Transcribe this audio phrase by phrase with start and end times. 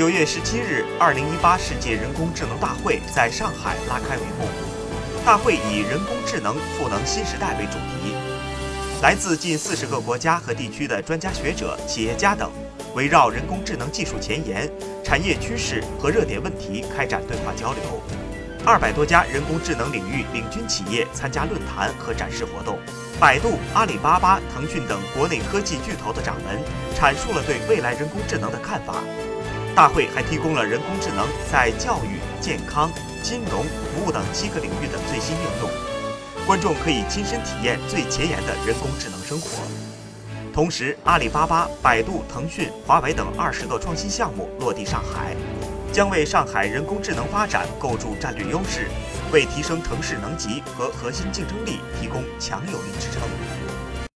[0.00, 4.48] 九月十七日，二零一八世界人工智能大会在上海拉开帷幕。
[5.26, 8.14] 大会以“人工智能赋能新时代”为主题，
[9.02, 12.50] 来自近四十个国家和地区的专家学者、企业家等，
[12.94, 14.72] 围绕人工智能技术前沿、
[15.04, 18.02] 产业趋势和热点问题开展对话交流。
[18.64, 22.78] 二百多家人工智能领域领军企业参加论坛和展示活动。
[23.20, 26.58] 百度、阿里巴巴、腾讯等国内科技巨头的掌门
[26.98, 28.94] 阐述了对未来人工智能的看法。
[29.80, 32.92] 大会还提供了人工智能在教育、健康、
[33.22, 35.70] 金融服务等七个领域的最新应用，
[36.46, 39.48] 观众可以亲身体验最前沿的人工智能生活。
[40.52, 45.34] 同时，阿里巴巴、百度、腾讯、华为等二十个创新项目落地上海，
[45.90, 48.86] 将为上海人工智能发展构筑战略优势，
[49.32, 53.22] 为提升城市能级和核心竞争力提供强有力支撑。